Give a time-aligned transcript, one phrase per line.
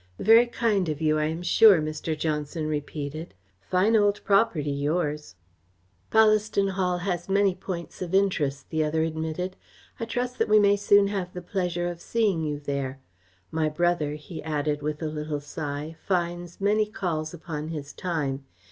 [0.17, 2.17] "Very kind of you, I am sure," Mr.
[2.17, 3.35] Johnson repeated.
[3.59, 5.35] "Fine old property, yours."
[6.11, 9.55] "Ballaston Hall has many points of interest," the other admitted.
[9.99, 12.99] "I trust that we may soon have the pleasure of seeing you there.
[13.51, 18.43] My brother," he added, with a little sigh, "finds many calls upon his time.